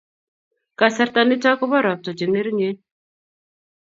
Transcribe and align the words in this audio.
Kasarta 0.79 1.21
nitok 1.25 1.55
ko 1.59 1.63
bo 1.71 1.77
rapta 1.85 2.11
che 2.17 2.25
ng'ering 2.27 2.61